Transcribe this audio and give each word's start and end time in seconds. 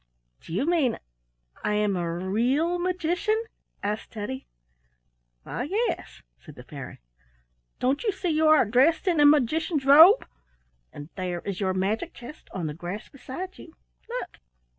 "Do 0.39 0.51
you 0.51 0.65
mean 0.65 0.97
I 1.63 1.75
am 1.75 1.95
a 1.95 2.11
real 2.11 2.79
magician?" 2.79 3.39
asked 3.83 4.13
Teddy. 4.13 4.47
"Why, 5.43 5.65
yes," 5.65 6.23
said 6.39 6.55
the 6.55 6.63
fairy. 6.63 6.97
"Don't 7.77 8.03
you 8.03 8.11
see 8.11 8.29
you 8.29 8.47
are 8.47 8.65
dressed 8.65 9.07
in 9.07 9.19
a 9.19 9.27
magician's 9.27 9.85
robe? 9.85 10.25
And 10.91 11.09
there 11.13 11.41
is 11.41 11.59
your 11.59 11.75
magic 11.75 12.15
chest 12.15 12.49
on 12.51 12.65
the 12.65 12.73
grass 12.73 13.09
beside 13.09 13.59
you. 13.59 13.75
Look!" 14.09 14.39